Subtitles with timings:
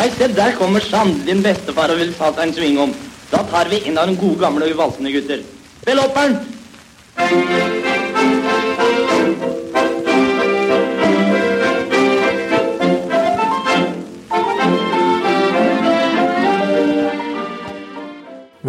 [0.00, 2.92] Nei, se der kommer sannelig din bestefar og vil ta seg en sving om.
[3.28, 5.42] Da tar vi inn av de gode gamle og valsende gutter.
[5.82, 6.38] Spill opperen!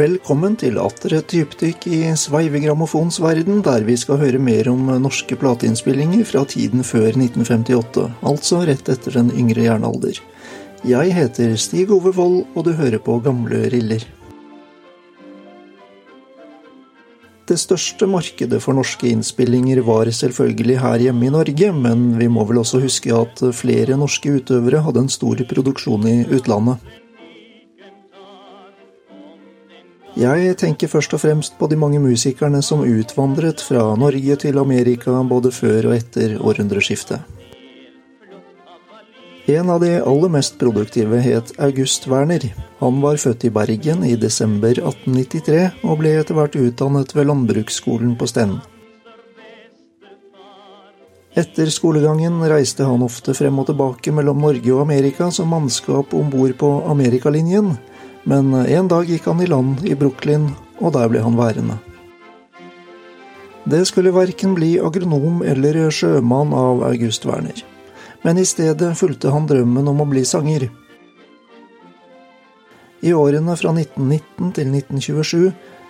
[0.02, 5.39] Velkommen til atter et dypdykk i sveivegrammofons verden, der vi skal høre mer om norske
[5.39, 10.20] plateinnspillinger fra tiden før 1958, altså rett etter den yngre jernalder.
[10.82, 14.01] Jeg heter Stig Ove Vold, og du hører på Gamle riller.
[17.46, 22.47] Det største markedet for norske innspillinger var selvfølgelig her hjemme i Norge, men vi må
[22.50, 26.82] vel også huske at flere norske utøvere hadde en stor produksjon i utlandet.
[30.18, 35.22] Jeg tenker først og fremst på de mange musikerne som utvandret fra Norge til Amerika
[35.30, 37.41] både før og etter århundreskiftet.
[39.45, 42.44] En av de aller mest produktive het August Werner.
[42.80, 48.14] Han var født i Bergen i desember 1893 og ble etter hvert utdannet ved landbruksskolen
[48.20, 48.59] på Sten.
[51.31, 56.30] Etter skolegangen reiste han ofte frem og tilbake mellom Norge og Amerika som mannskap om
[56.30, 57.78] bord på Amerikalinjen,
[58.28, 60.52] men en dag gikk han i land i Brooklyn,
[60.83, 61.80] og der ble han værende.
[63.64, 67.64] Det skulle verken bli agronom eller sjømann av August Werner,
[68.22, 70.67] men i stedet fulgte han drømmen om å bli sanger.
[73.02, 75.45] I årene fra 1919 til 1927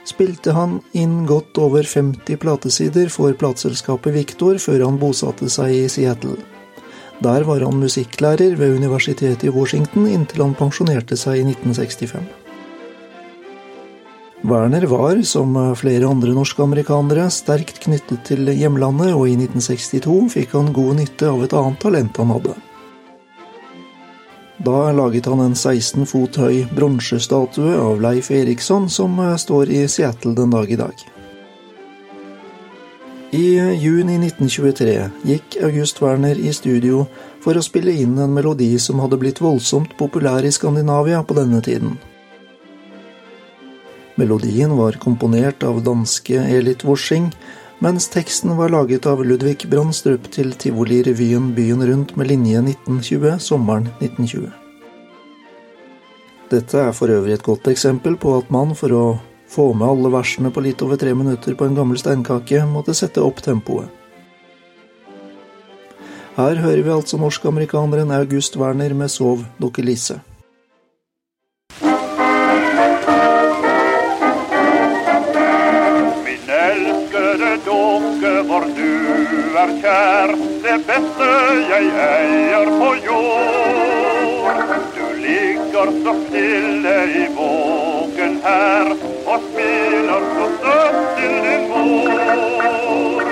[0.08, 5.90] spilte han inn godt over 50 platesider for plateselskapet Victor før han bosatte seg i
[5.92, 6.40] Seattle.
[7.22, 12.24] Der var han musikklærer ved universitetet i Washington inntil han pensjonerte seg i 1965.
[14.42, 20.74] Werner var, som flere andre norske-amerikanere, sterkt knyttet til hjemlandet, og i 1962 fikk han
[20.74, 22.56] god nytte av et annet talent han hadde.
[24.66, 30.36] Da laget han en 16 fot høy bronsestatue av Leif Eriksson, som står i Seattle
[30.38, 31.08] den dag i dag.
[33.32, 33.48] I
[33.80, 37.06] juni 1923 gikk August Werner i studio
[37.42, 41.62] for å spille inn en melodi som hadde blitt voldsomt populær i Skandinavia på denne
[41.64, 41.96] tiden.
[44.20, 47.30] Melodien var komponert av danske Elit Worsing,
[47.80, 53.88] mens teksten var laget av Ludvig Brandstrup til tivolirevyen Byen rundt med linje 1920 sommeren
[54.00, 54.52] 1920.
[56.52, 59.06] Dette er for øvrig et godt eksempel på at man for å
[59.52, 63.24] få med alle versene på litt over tre minutter på en gammel steinkake, måtte sette
[63.24, 63.88] opp tempoet.
[66.36, 70.22] Her hører vi altså norsk-amerikaneren August Werner med Sov dukke Lise.
[79.62, 80.32] Er kjær,
[80.64, 81.28] det beste
[81.70, 84.62] jeg eier på jord.
[84.96, 93.30] Du ligger så stille i vågen her og smiler så søtt til din mor.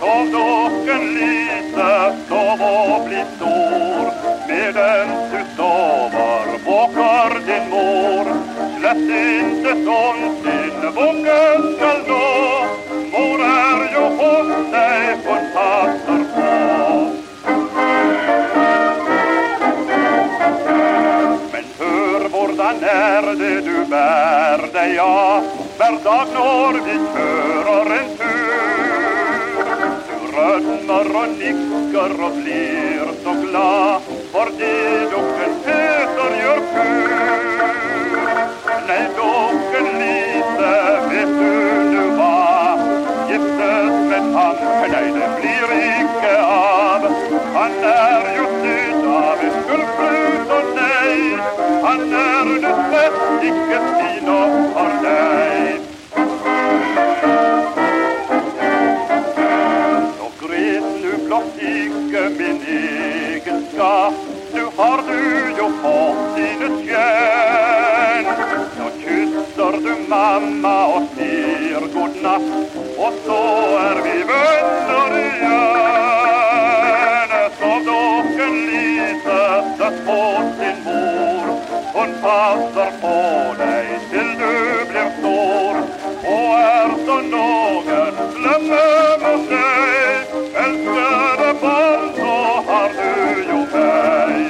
[0.00, 1.92] Sov dokken lite,
[2.30, 4.12] sov og bli stor.
[4.48, 8.32] Medens du sover, våker din mor.
[8.78, 11.42] Slett ikke sånn din vugge
[11.74, 12.07] skal
[23.88, 25.44] bær deg av
[25.78, 28.58] hver dag når vi kjører en tur.
[30.08, 34.74] Du rødmer og nikker og blir så glad fordi
[35.14, 37.14] dukken Peter gjør kur.
[38.88, 40.74] Nei, dukken Lise,
[41.12, 41.50] vet du
[41.94, 42.34] du hva?
[43.30, 44.62] Giftes med ham,
[44.92, 47.08] nei, det blir ikke av.
[47.56, 50.07] Han er jo sydd av en nei,
[51.88, 55.80] han er du slett ikke si noe for deg.
[60.18, 64.14] Så gret du blott ikke min egenskap,
[64.54, 65.20] nu har du
[65.60, 68.24] jo fått dine tjen.
[68.78, 72.48] Nå kysser du mamma og sier god natt,
[73.06, 73.42] og så
[73.86, 75.48] er vi venner igjen.
[77.58, 79.42] Så dukken Lise
[79.80, 80.20] det på
[80.58, 81.07] sin mor,
[82.08, 83.16] hun passer på
[83.58, 84.52] deg til du
[84.90, 85.80] blir stor.
[86.32, 88.84] Og er så noen slemme
[89.22, 90.32] mot deg,
[90.62, 92.36] elskede barn, så
[92.68, 94.40] har du jo meg.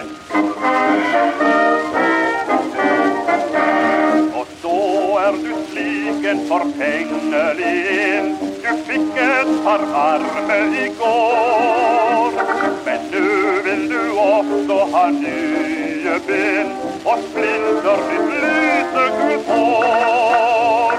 [4.38, 4.78] Og så
[5.24, 8.34] er du slik en forfengelig en.
[8.62, 12.42] Du fikk et par arme i går.
[12.86, 13.24] Men nå
[13.66, 16.77] vil du også ha nye ben.
[17.10, 20.98] und Flinder die Blüte geborn.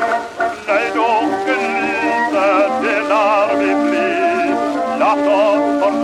[0.66, 2.46] Sei doch geliebte,
[2.84, 4.58] den Arme blieb,
[5.00, 5.99] lacht auf von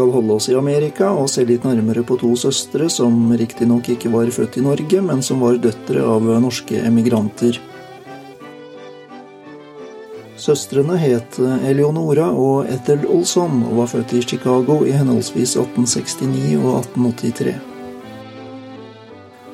[0.00, 4.08] skal holde oss i Amerika og se litt nærmere på to søstre som riktignok ikke
[4.08, 7.58] var født i Norge, men som var døtre av norske emigranter.
[10.40, 11.36] Søstrene het
[11.68, 17.58] Eleonora og Ethel Olsson og var født i Chicago i henholdsvis 1869 og 1883.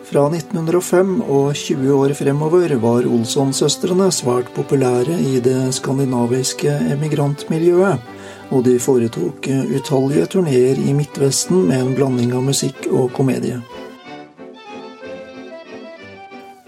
[0.06, 8.14] Fra 1905 og 20 år fremover var Olsson-søstrene svært populære i det skandinaviske emigrantmiljøet,
[8.50, 13.58] og de foretok utallige turneer i Midtvesten med en blanding av musikk og komedie.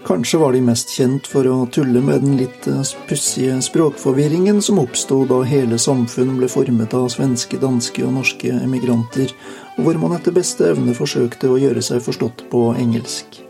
[0.09, 2.63] Kanskje var de mest kjent for å tulle med den litt
[3.05, 9.29] pussige språkforvirringen som oppsto da hele samfunn ble formet av svenske, danske og norske emigranter,
[9.77, 13.43] og hvor man etter beste evne forsøkte å gjøre seg forstått på engelsk.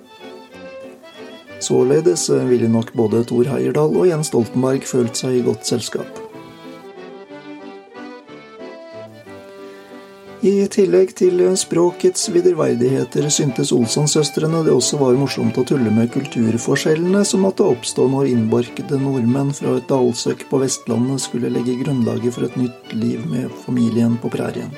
[1.63, 6.18] Således ville nok både Thor Heyerdahl og Jens Stoltenberg følt seg i godt selskap.
[10.39, 17.25] I tillegg til språkets viderverdigheter syntes Olsson-søstrene det også var morsomt å tulle med kulturforskjellene
[17.27, 22.47] som måtte oppstå når innbarkede nordmenn fra et dalsøkk på Vestlandet skulle legge grunnlaget for
[22.47, 24.71] et nytt liv med familien på prærien.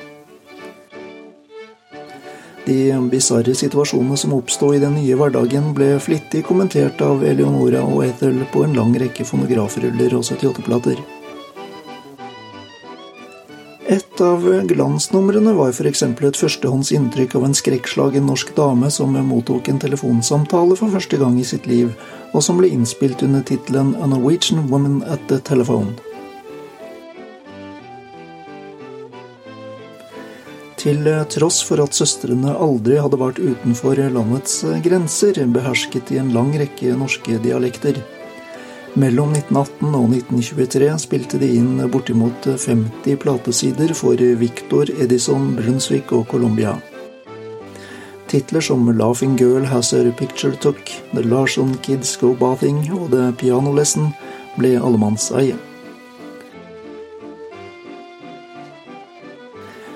[2.66, 8.02] De bisarre situasjonene som oppsto i den nye hverdagen, ble flittig kommentert av Eleonora og
[8.10, 11.21] Ethel på en lang rekke fonografruller og 78-plater.
[13.92, 16.02] Et av glansnumrene var f.eks.
[16.06, 21.34] et førstehånds inntrykk av en skrekkslagen norsk dame som mottok en telefonsamtale for første gang
[21.36, 21.90] i sitt liv,
[22.32, 25.92] og som ble innspilt under tittelen A Norwegian Woman at the Telephone.
[30.80, 36.56] Til tross for at søstrene aldri hadde vært utenfor landets grenser, behersket de en lang
[36.64, 38.00] rekke norske dialekter.
[38.92, 46.26] Mellom 1918 og 1923 spilte de inn bortimot 50 platesider for Victor, Edison, Brunswick og
[46.28, 46.74] Columbia.
[48.28, 53.32] Titler som 'Laughing Girl Has Her Picture Took', 'The Larson Kids Go Bathing' og 'The
[53.32, 54.12] Piano Lesson'
[54.58, 55.56] ble allemannseie.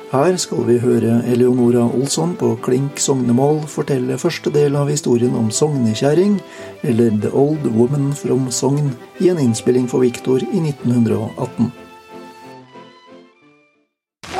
[0.06, 5.48] Her skal vi høre Eleonora Olsson på klink sognemål fortelle første del av historien om
[5.50, 6.36] Sognekjerring,
[6.86, 11.72] eller The Old Woman from Sogn, i en innspilling for Viktor i 1918.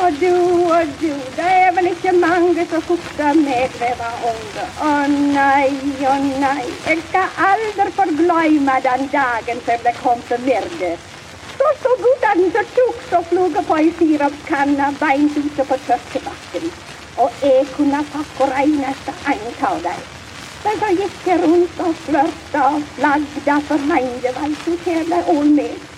[0.05, 0.31] Og du
[0.71, 4.69] og du, det er vel ikke mange som husker meg da jeg var unge.
[4.87, 5.75] Å nei,
[6.07, 6.15] å
[6.45, 11.15] nei, jeg skal aldri forglemme den dagen som jeg ble konfirmert.
[11.67, 16.67] Så sto guttene som tok så fluga på ei sirupskanne beint ute på tørkebakken.
[17.23, 19.40] Og jeg kunne takke hver eneste en
[19.71, 20.05] av dem.
[20.64, 25.50] Men så gikk jeg rundt og flørta og flagda for mengde, veit du, til ål
[25.57, 25.88] med.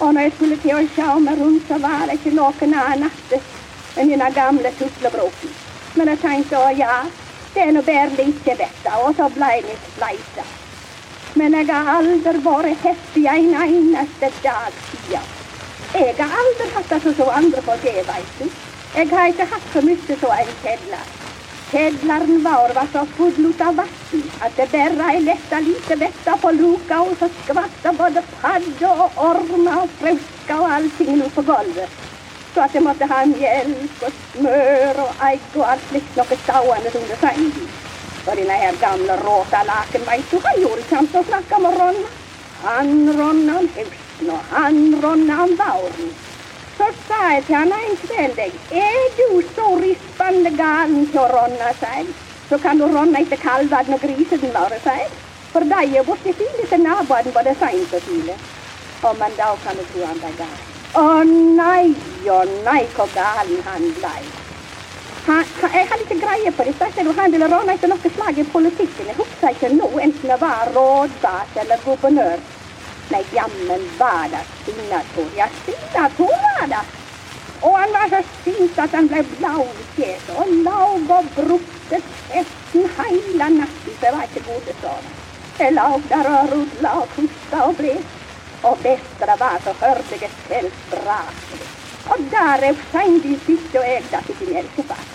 [0.00, 3.32] Og når jeg skulle til å sjå meg rundt, så var det ikke noen natt
[3.38, 5.56] enn denne gamle tuslebråten.
[5.94, 6.98] Men jeg tenkte å ja,
[7.54, 10.63] det er nå bare ikke dette, og så blei vi spleisa.
[11.34, 15.32] Men jeg har aldri vært happy en eneste dag siden.
[15.94, 18.44] Jeg har aldri hatt det som andre folk er, veit du.
[18.94, 21.08] Jeg har ikke hatt så mye som en kjedler.
[21.72, 26.52] Kjedleren vår var så full av vann at det bare ei letta lite vette på
[26.54, 32.02] luka, og så skvatta både padde og ormer og frausker og allting ut på gulvet.
[32.54, 36.94] Så at jeg måtte ha melk og smør og egg og alt slikt noe stående
[37.00, 37.74] under sengen.
[38.26, 42.12] Og denne her gamle råtalaken, veit du, han gjorde ikke å snakke med Ronna.
[42.64, 46.12] Han ronna om høsten, og han ronna om våren.
[46.78, 48.40] Så sa jeg til han en kveld,
[48.84, 52.08] er du så rispende galen til å Ronna, seg,
[52.48, 55.08] så kan du ronne etter kalvene og grisene våre, jeg.
[55.52, 58.36] For de er borte fine til naboene både seint og tidlig.
[59.04, 60.56] Og men da kan du tro han ble gal.
[60.98, 61.92] Å nei,
[62.30, 64.43] å nei, hvor galen han blei.
[65.26, 66.74] Jeg hadde ikke greie på det.
[66.96, 69.06] Jeg han ville råne etter noe slag i politikken.
[69.08, 72.42] Jeg husker ikke nå, enten det var rådbas eller guvernør.
[73.12, 75.30] Nei, jammen var det Sinator.
[75.38, 76.82] Ja, Sinator var det.
[77.64, 82.02] Og han var så sint at han ble blau i fjeset og laug og brukte
[82.10, 85.14] kjeften hele natten, så jeg var ikke god til å sove.
[85.62, 87.96] Jeg laug der og rulla og pusta og ble.
[88.64, 91.64] Og best det var, så hørte jeg et selv brake.
[92.12, 95.13] Og der er seint i siste, og jeg datt i melkefaten.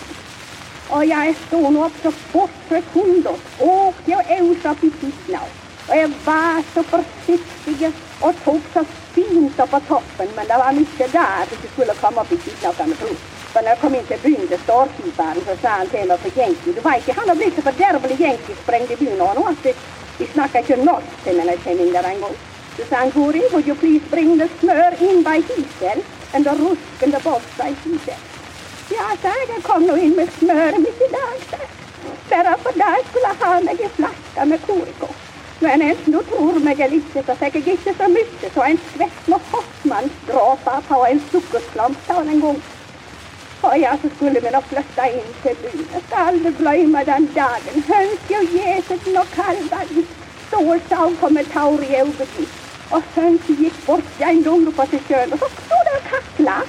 [0.89, 5.49] Og jeg sto nå opp så fort sekundet, åkte og øste opp i Tittnau.
[5.89, 7.91] Og jeg var så forsiktig
[8.25, 11.95] og tok så fint opp på toppen, men det var mye der hvis jeg skulle
[12.01, 13.11] komme opp i Tittnau, kan du tro.
[13.51, 16.41] For når jeg kom inn til byen til stårkeeperen, så sa han til meg for
[16.41, 16.73] jenki.
[16.73, 19.69] Du veit ikke, han har blitt så fordervelig Yankee-sprengt i byen nå at
[20.19, 22.39] de snakker ikke norsk til meg når jeg kom inn der en gang.
[22.77, 26.03] Så sa han, Guri, would you please bring the smør inn by Hisel
[26.33, 28.28] and the rusk and the boss by Hisel?
[28.89, 31.75] Ja, sa jeg, jeg kom nå inn med smøret mitt i dag, sa jeg.
[32.29, 35.09] Bare for deg skulle ha meg en flaske med Koriko.
[35.61, 38.81] Men enten du tror meg eller ikke, så fikk jeg ikke så mye, så en
[38.87, 42.61] skvett med Hoffmannsdråper på en sukkerklump en gang.
[43.69, 45.85] Og ja, så skulle vi nå flytte inn til byen.
[45.93, 47.87] Jeg skal aldri glemme den dagen.
[47.91, 50.05] Høns og Jesus og kalven.
[50.47, 52.49] Stor sau kom med taur i øynene.
[52.89, 56.61] Og høns gikk bort en gang på seg sjøl, og så sto det og kakla.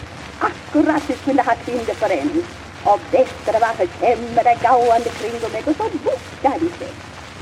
[0.70, 2.44] Akkurat skulle ha kvinneforening.
[2.86, 6.92] Og bedre var kommer gående kring meg, og så bukka de seg.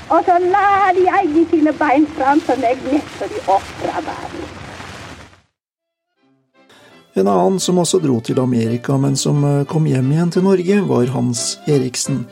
[0.09, 4.47] Og så la de eie sine bein framfor meg nett så de.
[7.21, 10.81] En annen som også dro til Amerika, men som eh, kom hjem igjen til Norge,
[10.89, 12.25] var Hans Eriksen.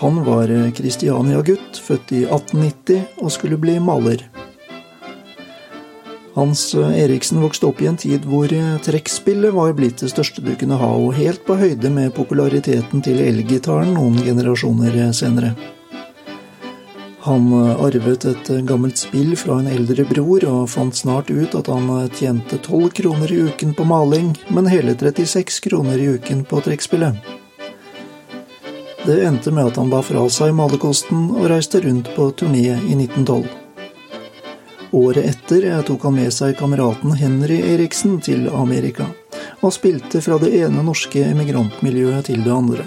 [0.00, 4.26] Han var Kristiania-gutt, født i 1890, og skulle bli maler.
[6.34, 10.44] Hans eh, Eriksen vokste opp i en tid hvor eh, trekkspillet var blitt det største
[10.44, 15.54] du kunne ha, og helt på høyde med populariteten til elgitaren noen generasjoner senere.
[17.20, 21.52] Han eh, arvet et eh, gammelt spill fra en eldre bror, og fant snart ut
[21.58, 26.08] at han eh, tjente 12 kroner i uken på maling, men hele 36 kroner i
[26.16, 27.20] uken på trekkspillet.
[29.04, 32.96] Det endte med at han ba fra seg malerkosten og reiste rundt på turné i
[32.96, 33.59] 1912.
[34.92, 39.06] Året etter tok han med seg kameraten Henry Eriksen til Amerika,
[39.62, 42.86] og spilte fra det ene norske emigrantmiljøet til det andre.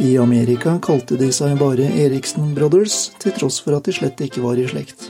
[0.00, 4.44] I Amerika kalte de seg bare Eriksen Brothers, til tross for at de slett ikke
[4.44, 5.08] var i slekt.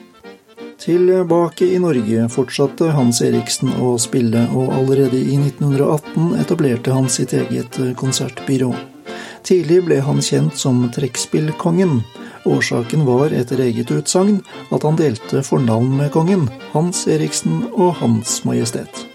[0.81, 7.35] Tilbake i Norge fortsatte Hans Eriksen å spille, og allerede i 1918 etablerte han sitt
[7.37, 8.71] eget konsertbyrå.
[9.43, 12.01] Tidlig ble han kjent som trekkspillkongen.
[12.49, 14.41] Årsaken var etter eget utsagn
[14.73, 19.07] at han delte fornavn med kongen, Hans Eriksen og Hans Majestet.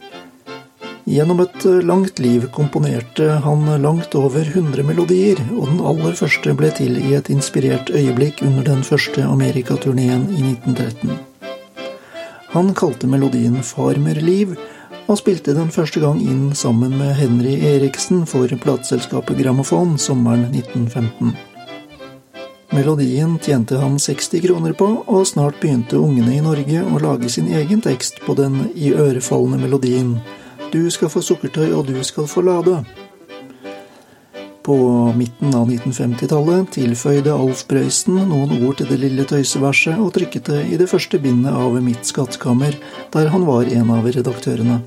[1.05, 6.71] Gjennom et langt liv komponerte han langt over 100 melodier, og den aller første ble
[6.73, 11.17] til i et inspirert øyeblikk under den første amerikaturneen i 1913.
[12.55, 14.55] Han kalte melodien Farmerliv,
[15.05, 21.35] og spilte den første gang inn sammen med Henry Eriksen for plateselskapet Grammofon sommeren 1915.
[22.73, 27.51] Melodien tjente han 60 kroner på, og snart begynte ungene i Norge å lage sin
[27.53, 30.17] egen tekst på den iørefallende melodien
[30.73, 32.81] du skal få sukkertøy, og du skal få lade.
[34.65, 34.75] På
[35.13, 40.63] midten av 1950-tallet tilføyde Alf Prøysen noen ord til det lille tøyseverset og trykket det
[40.73, 42.73] i det første bindet av Mitt skattkammer,
[43.13, 44.81] der han var en av redaktørene.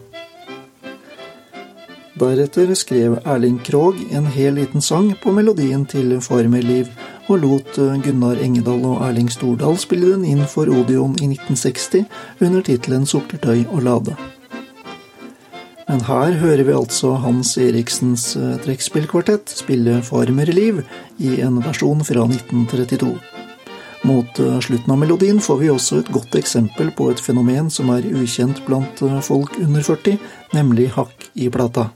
[2.18, 6.90] Deretter skrev Erling Krogh en hel liten sang på melodien til Farmerliv,
[7.28, 12.08] og lot Gunnar Engedal og Erling Stordal spille den inn for Odeon i 1960
[12.40, 14.16] under tittelen Sukkertøy og lade.
[15.88, 20.82] Men her hører vi altså Hans Eriksens eh, trekkspillkvartett spille Farmerliv
[21.16, 23.14] i en versjon fra 1932.
[24.04, 27.88] Mot eh, slutten av melodien får vi også et godt eksempel på et fenomen som
[27.96, 30.20] er ukjent blant eh, folk under 40,
[30.52, 31.88] nemlig hakk i plata.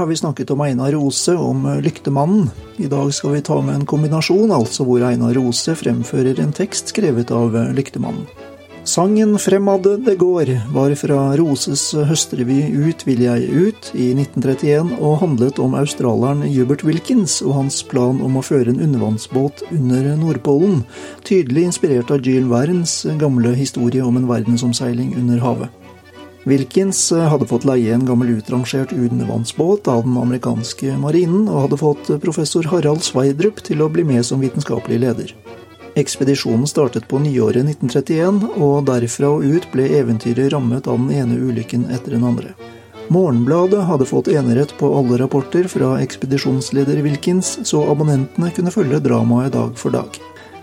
[0.00, 2.50] Har vi snakket om Einar Rose, om Lyktemannen.
[2.76, 6.94] I dag skal vi ta med en kombinasjon, altså hvor Einar Rose fremfører en tekst
[6.94, 8.24] skrevet av Lyktemannen.
[8.84, 15.18] Sangen 'Fremad det går' var fra Roses høstrevy 'Ut vil jeg ut' i 1931 og
[15.20, 20.84] handlet om australieren Hubert Wilkins og hans plan om å føre en undervannsbåt under Nordpolen,
[21.24, 25.79] tydelig inspirert av Jill Vernes gamle historie om en verdensomseiling under havet.
[26.44, 31.80] Wilkins eh, hadde fått leie en gammel utrangert undervannsbåt av den amerikanske marinen, og hadde
[31.80, 35.34] fått professor Harald Sveidrup til å bli med som vitenskapelig leder.
[36.00, 41.36] Ekspedisjonen startet på nyåret 1931, og derfra og ut ble eventyret rammet av den ene
[41.36, 42.54] ulykken etter den andre.
[43.10, 49.52] Morgenbladet hadde fått enerett på alle rapporter fra ekspedisjonsleder Wilkins, så abonnentene kunne følge dramaet
[49.56, 50.20] dag for dag.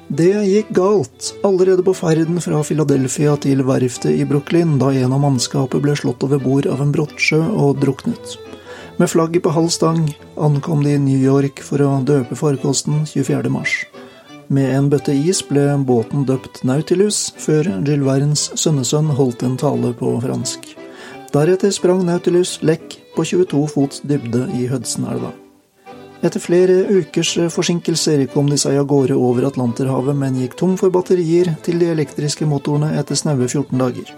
[0.07, 5.19] Det gikk galt allerede på ferden fra Philadelphia til verftet i Brooklyn da en av
[5.19, 8.37] mannskapet ble slått over bord av en brottsjø og druknet.
[8.97, 10.05] Med flagget på halv stang
[10.39, 13.51] ankom de New York for å døpe farkosten 24.
[13.51, 13.81] mars.
[14.47, 19.91] Med en bøtte is ble båten døpt Nautilus, før Jill Vernes sønnesønn holdt en tale
[19.91, 20.71] på fransk.
[21.35, 25.33] Deretter sprang Nautilus lekk på 22 fots dybde i Hudsonelva.
[26.27, 30.91] Etter flere ukers forsinkelser kom de seg av gårde over Atlanterhavet, men gikk tom for
[30.91, 34.09] batterier til de elektriske motorene etter snaue 14 dager.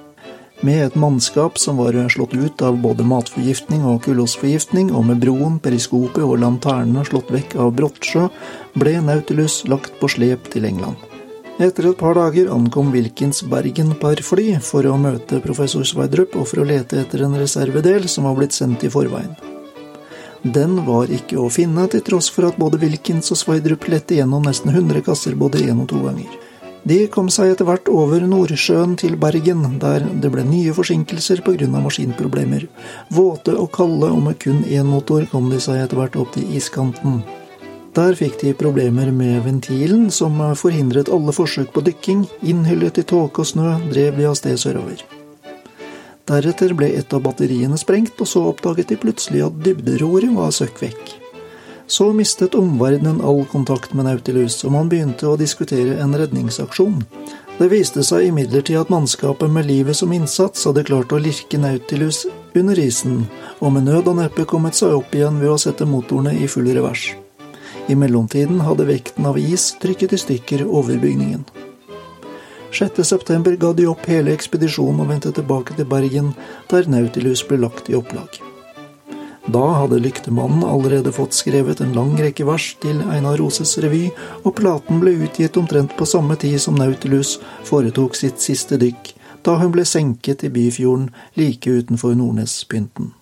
[0.65, 5.60] Med et mannskap som var slått ut av både matforgiftning og kullosforgiftning, og med broen,
[5.62, 8.26] periskopet og lanternene slått vekk av Brottsjø,
[8.74, 10.98] ble Nautilus lagt på slep til England.
[11.60, 16.50] Etter et par dager ankom Wilkins Bergen par fly for å møte professor Sverdrup og
[16.50, 19.59] for å lete etter en reservedel som var blitt sendt i forveien.
[20.43, 24.45] Den var ikke å finne, til tross for at både Wilkins og Sverdrup lette gjennom
[24.47, 26.38] nesten 100 kasser både én og to ganger.
[26.88, 31.67] De kom seg etter hvert over Nordsjøen til Bergen, der det ble nye forsinkelser pga.
[31.67, 32.69] maskinproblemer.
[33.12, 36.47] Våte og kalde, og med kun én motor kom de seg etter hvert opp til
[36.56, 37.21] iskanten.
[37.93, 42.28] Der fikk de problemer med ventilen, som forhindret alle forsøk på dykking.
[42.41, 45.18] Innhyllet i tåke og snø drev de av sted sørover.
[46.30, 50.84] Deretter ble et av batteriene sprengt, og så oppdaget de plutselig at dybderoret var søkk
[50.84, 51.13] vekk.
[51.89, 57.00] Så mistet omverdenen all kontakt med Nautilus, og man begynte å diskutere en redningsaksjon.
[57.58, 62.22] Det viste seg imidlertid at mannskapet med livet som innsats hadde klart å lirke Nautilus
[62.54, 63.24] under isen,
[63.58, 66.70] og med nød og neppe kommet seg opp igjen ved å sette motorene i full
[66.70, 67.10] revers.
[67.89, 71.42] I mellomtiden hadde vekten av is trykket i stykker overbygningen.
[72.71, 76.34] 6.9 ga de opp hele ekspedisjonen og vendte tilbake til Bergen,
[76.69, 78.39] der Nautilus ble lagt i opplag.
[79.49, 84.12] Da hadde Lyktemannen allerede fått skrevet en lang rekke vers til Einar Roses revy,
[84.43, 89.58] og platen ble utgitt omtrent på samme tid som Nautilus foretok sitt siste dykk, da
[89.58, 93.15] hun ble senket i Byfjorden like utenfor Nordnespynten.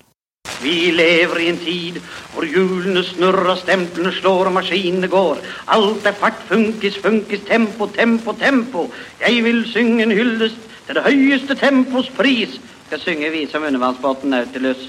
[0.62, 2.00] Vi lever i en tid
[2.34, 5.41] hvor hjulene snurrer, stemplene slår og maskinene går.
[5.74, 8.88] Alt er fart, funkis, funkis, tempo, tempo, tempo.
[9.22, 12.58] Jeg vil synge en hyllest til det høyeste tempos pris.
[12.88, 14.88] Skal synge vi som undervannsbåten Nautilus.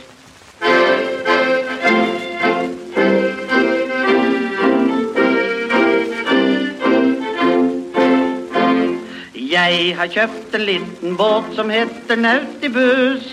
[9.49, 13.27] Jeg har kjøpt en liten båt som heter Nautibus.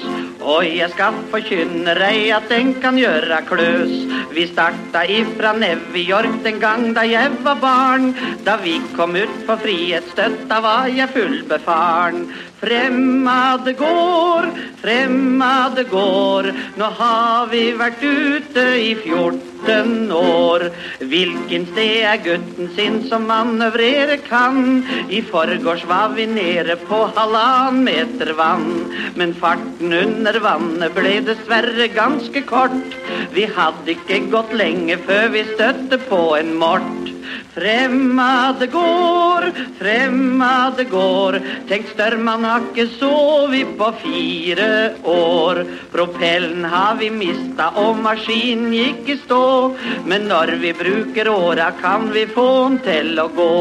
[0.45, 3.93] Og jeg skal forkynne deg at den kan gjøre kløs.
[4.36, 8.12] Vi starta ifra New York den gang da jeg var barn.
[8.45, 12.27] Da vi kom ut på frihetsstøtta var jeg fullbefaren.
[12.59, 14.45] Fremmede går,
[14.81, 16.47] fremmede går.
[16.79, 20.67] Nå har vi vært ute i 14 år.
[21.11, 24.85] Hvilken sted er gutten sin som manøvrere kan?
[25.11, 28.69] I forgårs var vi nede på halvannen meter vann.
[29.19, 32.95] Men farten under vannet ble dessverre ganske kort.
[33.35, 37.14] Vi hadde ikke gått lenge før vi støtte på en mort.
[37.55, 39.45] Fremmede går,
[39.79, 41.37] fremmede går.
[41.69, 42.83] Tenk størman har ikke
[43.79, 44.67] på fire
[45.07, 45.61] år.
[45.93, 49.71] Propellen har vi mista og maskinen gikk i stå.
[50.03, 53.55] Men når vi bruker åra kan vi få den til å gå.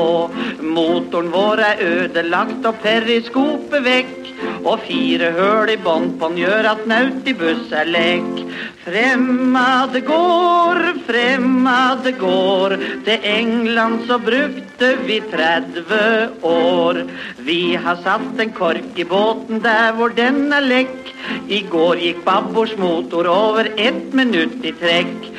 [0.74, 4.23] Motoren vår er ødelagt og periskopet vekk.
[4.64, 8.40] Og fire høl i bånn gjør at Nautibuss er lekk.
[8.84, 12.76] Fremmede går, fremmede går.
[13.06, 17.02] Til England så brukte vi 30 år.
[17.46, 21.12] Vi har satt en kork i båten der hvor den er lekk.
[21.48, 25.30] I går gikk babbors motor over ett minutt i trekk.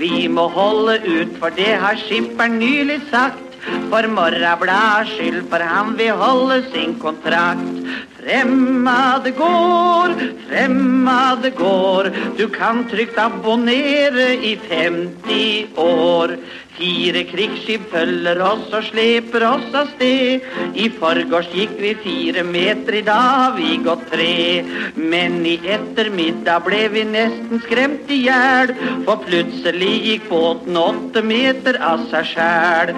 [0.00, 3.46] Vi må holde ut, for det har skipperen nylig sagt.
[3.90, 7.80] For Morrabladet skyld, for han vil holde sin kontrakt.
[8.20, 10.12] Fremmede går,
[10.48, 16.34] fremmad går, du kan trygt abonnere i 50 år.
[16.76, 20.46] Fire krigsskip følger oss og sleper oss av sted.
[20.78, 24.62] I forgårs gikk vi fire meter, i dag har vi gått tre.
[24.96, 28.74] Men i ettermiddag ble vi nesten skremt i hjel,
[29.08, 32.94] for plutselig gikk båten åtte meter av seg sjæl.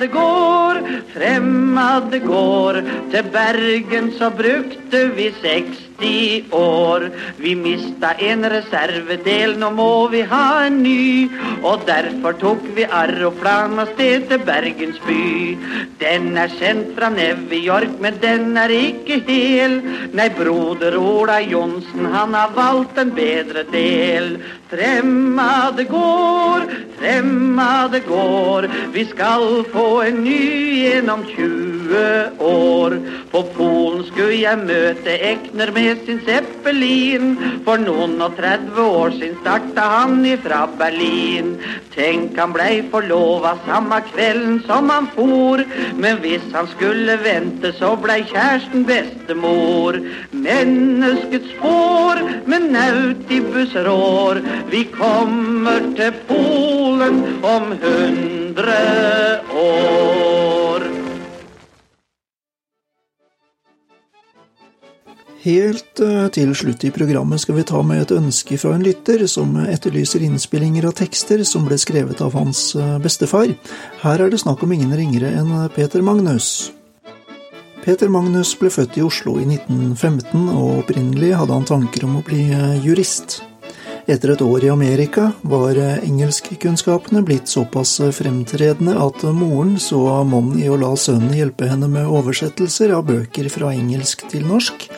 [0.00, 2.80] det går, fremmede går,
[3.12, 5.30] til Bergen så brukte vi
[6.02, 7.10] 60 år.
[7.36, 11.28] Vi mista en reservedel, nå må vi ha en ny,
[11.62, 15.56] og derfor tok vi aeroplan av sted til Bergens by.
[16.02, 19.78] Den er sendt fra New York, men den er ikke hel.
[20.12, 24.36] Nei, broder Ola Johnsen, han har valgt en bedre del.
[24.72, 26.66] Fremmede går,
[26.98, 30.40] fremmede går, vi skal få en ny
[30.82, 31.81] gjennom 20
[32.38, 32.96] år.
[33.32, 37.36] På Polen skulle jeg møte Ekner med sin Zeppelin.
[37.66, 41.54] For noen og 30 år siden starta han ifra Berlin.
[41.94, 45.64] Tenk han blei forlova samme kvelden som han for.
[46.00, 50.00] Men hvis han skulle vente, så blei kjæresten bestemor.
[50.32, 54.42] Menneskets spår med nautibus rår.
[54.72, 58.80] Vi kommer til Polen om hundre
[59.52, 61.01] år.
[65.42, 69.24] Helt eh, til slutt i programmet skal vi ta med et ønske fra en lytter
[69.26, 73.50] som etterlyser innspillinger av tekster som ble skrevet av hans eh, bestefar.
[74.04, 76.70] Her er det snakk om ingen ringere enn Peter Magnus.
[77.82, 82.26] Peter Magnus ble født i Oslo i 1915, og opprinnelig hadde han tanker om å
[82.28, 83.40] bli eh, jurist.
[84.06, 90.70] Etter et år i Amerika var engelskkunnskapene blitt såpass fremtredende at moren så monn i
[90.70, 94.88] å la sønnen hjelpe henne med oversettelser av bøker fra engelsk til norsk,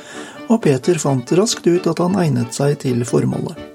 [0.48, 3.70] og Peter fant raskt ut at han egnet seg til formålet.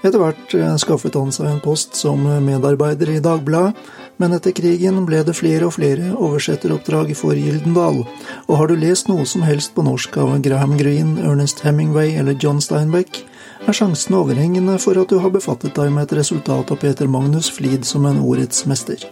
[0.00, 3.74] Etter hvert skaffet han seg en post som medarbeider i Dagbladet,
[4.20, 8.02] men etter krigen ble det flere og flere oversetteroppdrag for Gyldendal,
[8.48, 12.36] og har du lest noe som helst på norsk av Graham Greene, Ernest Hemingway eller
[12.40, 13.22] John Steinbeck,
[13.68, 17.52] er sjansen overhengende for at du har befattet deg med et resultat av Peter Magnus
[17.52, 19.04] Flid som en ordets mester.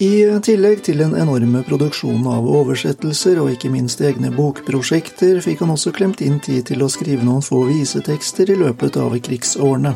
[0.00, 5.74] I tillegg til en enorme produksjon av oversettelser og ikke minst egne bokprosjekter, fikk han
[5.74, 9.92] også klemt inn tid til å skrive noen få visetekster i løpet av krigsårene.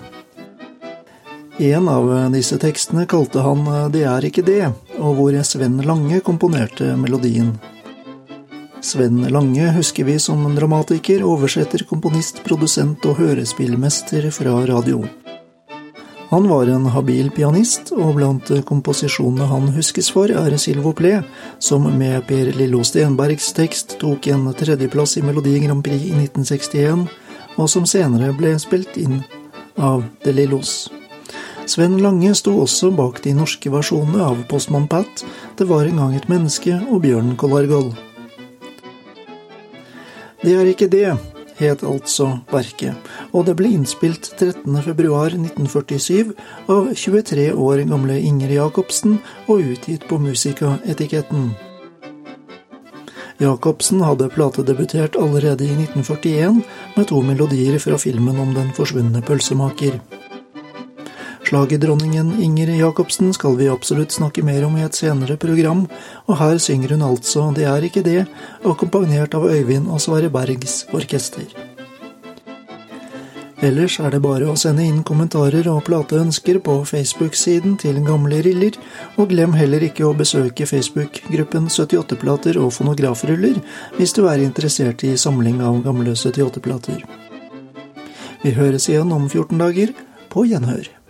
[1.65, 3.65] En av disse tekstene kalte han
[3.95, 7.55] Det er ikke det, og hvor Sven Lange komponerte melodien.
[8.85, 15.07] Sven Lange husker vi som dramatiker, oversetter, komponist, produsent og hørespillmester fra radio.
[16.31, 21.19] Han var en habil pianist, og blant komposisjonene han huskes for, er Silvo Ple,
[21.63, 27.07] som med Per Lillo Stenbergs tekst tok en tredjeplass i Melodi Grand Prix i 1961,
[27.55, 29.21] og som senere ble spilt inn
[29.77, 30.89] av De Lillos.
[31.67, 35.25] Sven Lange sto også bak de norske versjonene av Postmann Pat,
[35.57, 37.93] Det var en gang et menneske og Bjørn Kollargoll.
[40.43, 41.15] Det er ikke det,
[41.59, 42.95] het altså verket,
[43.33, 46.33] og det ble innspilt 13.2.1947
[46.73, 51.53] av 23 år gamle Inger Jacobsen og utgitt på Musikaetiketten.
[53.43, 56.61] Jacobsen hadde platedebutert allerede i 1941
[56.97, 59.99] med to melodier fra filmen om den forsvunne pølsemaker.
[61.55, 65.85] Slagerdronningen Inger Jacobsen skal vi absolutt snakke mer om i et senere program,
[66.27, 68.25] og her synger hun altså Det er ikke det,
[68.67, 71.45] akkompagnert av Øyvind og Sverre Bergs orkester.
[73.63, 78.75] Ellers er det bare å sende inn kommentarer og plateønsker på Facebook-siden til Gamle Riller,
[79.15, 83.63] og glem heller ikke å besøke Facebook-gruppen 78-plater og fonografruller
[84.01, 87.07] hvis du er interessert i samling av gamle 78-plater.
[88.43, 89.95] Vi høres igjen om 14 dager.
[90.35, 91.04] På gjenhør.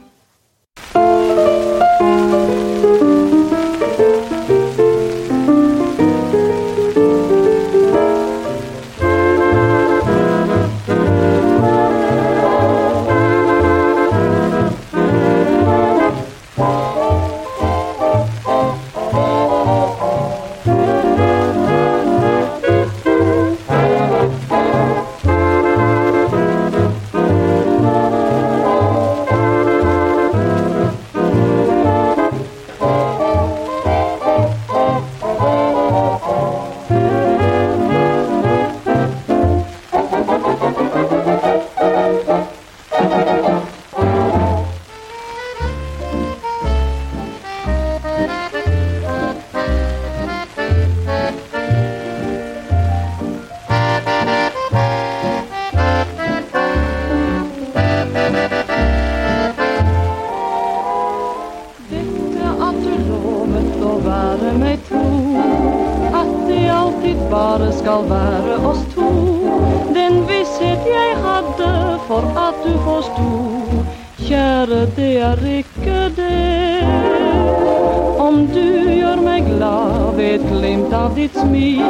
[81.05, 81.83] Av ditt smil,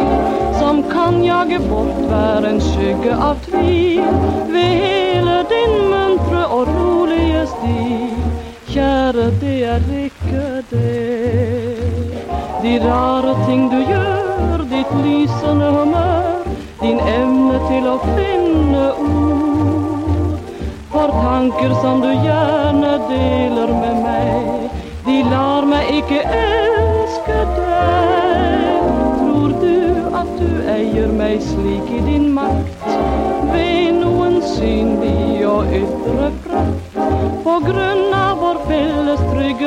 [0.58, 4.02] som kan jage bort hver en skygge av tvil,
[4.50, 8.16] ved hele din muntre og rolige stil.
[8.72, 12.24] Kjære, det er ikke det.
[12.64, 16.50] De rare ting du gjør, ditt lysende humør,
[16.82, 20.38] din evne til å finne ord.
[20.90, 24.70] For tanker som du gjerne deler med meg,
[25.06, 26.73] de lar meg ikke elske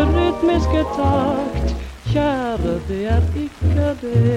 [0.06, 1.76] rytmiske takt?
[2.12, 4.37] Kjære, det er ikke det.